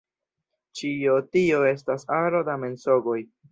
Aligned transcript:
Ĉio 0.79 1.17
tio 1.37 1.61
estas 1.73 2.09
aro 2.23 2.43
da 2.51 2.59
mensogoj. 2.65 3.23